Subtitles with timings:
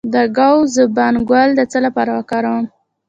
[0.13, 2.65] د ګاو زبان ګل د څه لپاره وکاروم؟